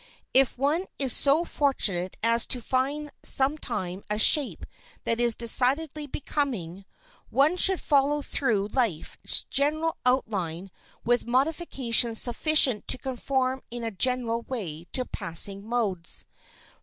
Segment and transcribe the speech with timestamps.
[0.33, 4.65] If one is so fortunate as to find sometime a shape
[5.03, 6.85] that is decidedly becoming,
[7.29, 10.71] one should follow through life its general outline
[11.05, 16.25] with modifications sufficient to conform in a general way to passing modes.